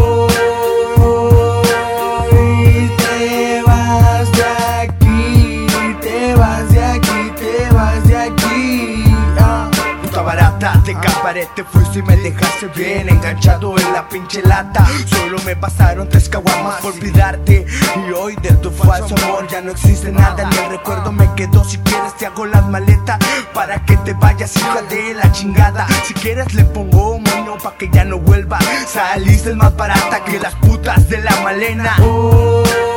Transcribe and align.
te 2.98 3.62
vas 3.62 4.30
de 4.32 4.44
aquí, 4.82 5.66
te 6.02 6.34
vas 6.34 6.68
de 6.70 6.84
aquí, 6.84 7.32
te 7.40 7.74
vas 7.74 8.06
de 8.06 8.16
aquí. 8.18 9.04
Ah. 9.40 9.70
Puta 10.02 10.20
barata, 10.20 10.82
te 10.84 10.92
caparé, 10.92 11.48
te 11.56 11.64
fuiste 11.64 12.00
y 12.00 12.02
me 12.02 12.16
dejaste 12.18 12.66
bien 12.76 13.08
enganchado 13.08 13.77
en 13.77 13.77
pinche 14.06 14.42
lata. 14.42 14.86
Solo 15.06 15.38
me 15.46 15.56
pasaron 15.56 16.08
tres 16.08 16.28
caguamas 16.28 16.82
por 16.82 16.92
olvidarte. 16.92 17.66
Y 18.06 18.12
hoy 18.12 18.36
de 18.42 18.50
tu 18.56 18.70
falso 18.70 19.14
amor 19.24 19.48
ya 19.48 19.62
no 19.62 19.70
existe 19.70 20.12
nada. 20.12 20.48
Ni 20.50 20.56
el 20.58 20.70
recuerdo 20.70 21.10
me 21.10 21.32
quedó. 21.34 21.64
Si 21.64 21.78
quieres, 21.78 22.14
te 22.16 22.26
hago 22.26 22.44
las 22.44 22.66
maletas 22.68 23.18
para 23.54 23.84
que 23.84 23.96
te 23.98 24.12
vayas, 24.12 24.54
hija 24.56 24.82
de 24.82 25.14
la 25.14 25.32
chingada. 25.32 25.86
Si 26.04 26.12
quieres, 26.12 26.52
le 26.54 26.64
pongo 26.64 27.16
un 27.16 27.22
moño 27.22 27.56
pa' 27.62 27.76
que 27.78 27.88
ya 27.90 28.04
no 28.04 28.18
vuelva. 28.18 28.58
Saliste 28.86 29.54
más 29.54 29.74
barata 29.76 30.22
que 30.24 30.38
las 30.38 30.54
putas 30.56 31.08
de 31.08 31.18
la 31.22 31.34
malena. 31.40 31.96
Hoy 32.02 32.87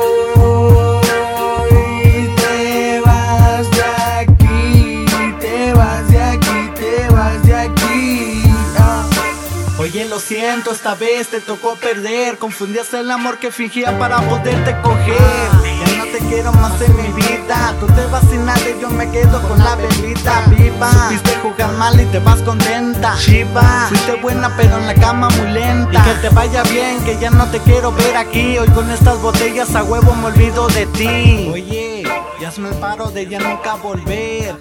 Oye, 9.82 10.06
lo 10.06 10.20
siento, 10.20 10.72
esta 10.72 10.94
vez 10.94 11.30
te 11.30 11.42
tocó 11.42 11.76
perder. 11.76 12.38
Confundías 12.38 12.94
el 12.94 13.10
amor 13.10 13.40
que 13.40 13.52
fingía 13.52 13.98
para 13.98 14.22
poderte 14.22 14.80
coger. 14.84 15.18
Ya 15.64 15.98
no 15.98 16.06
te 16.06 16.20
quiero 16.20 16.54
más 16.54 16.80
en 16.82 16.96
mi 16.98 17.08
vida. 17.20 17.76
Tú 17.80 17.88
te 17.88 18.06
vas 18.06 18.24
sin 18.30 18.46
nada 18.46 18.62
y 18.62 18.80
yo 18.80 18.92
me 18.92 19.10
quedo 19.10 19.42
con 19.48 19.58
la 19.58 19.76
bebida 19.76 20.44
viva. 20.56 20.92
Supiste 20.92 21.36
jugar 21.38 21.72
mal 21.80 22.00
y 22.00 22.06
te 22.06 22.20
vas 22.20 22.44
contenta. 22.44 23.16
Shiva, 23.18 23.88
fuiste 23.90 24.14
buena 24.22 24.56
pero 24.56 24.78
en 24.78 24.86
la 24.86 24.94
cama 24.94 25.30
muy 25.30 25.50
lenta. 25.50 26.00
Y 26.00 26.12
que 26.12 26.28
te 26.28 26.30
vaya 26.30 26.62
bien, 26.62 27.04
que 27.04 27.18
ya 27.18 27.32
no 27.32 27.48
te 27.48 27.58
quiero 27.62 27.92
ver 27.92 28.18
aquí. 28.18 28.60
Hoy 28.60 28.70
con 28.70 28.88
estas 28.92 29.20
botellas 29.20 29.74
a 29.76 29.84
huevo 29.84 30.14
me 30.14 30.28
olvido 30.28 30.68
de 30.68 30.86
ti. 30.86 31.50
Oye, 31.52 32.04
ya 32.40 32.50
hazme 32.50 32.70
el 32.70 32.76
paro 32.76 33.10
de 33.10 33.26
ya 33.26 33.40
nunca 33.40 33.74
volver. 33.74 34.56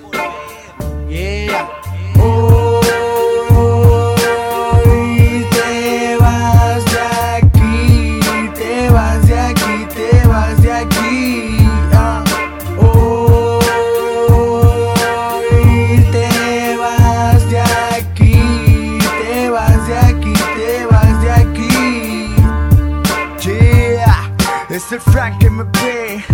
es 24.90 25.06
el 25.06 25.12
Frank 25.12 25.42
MP 25.44 26.24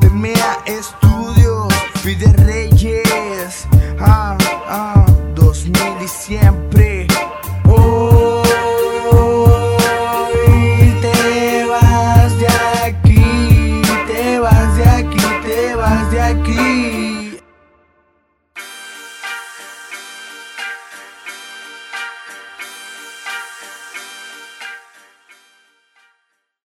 de 0.00 0.10
MEA 0.10 0.58
Estudios, 0.64 1.72
pide 2.02 2.32
Reyes, 2.44 3.66
ah, 4.00 4.36
ah, 4.68 5.06
2000 5.34 5.76
y 6.02 6.08
siempre. 6.08 7.06
Hoy 7.64 8.48
te 11.02 11.66
vas 11.66 12.38
de 12.38 12.48
aquí, 12.86 13.82
te 14.06 14.38
vas 14.38 14.76
de 14.76 14.84
aquí, 14.88 15.22
te 15.44 15.74
vas 15.74 16.10
de 16.10 16.20
aquí. 16.22 16.95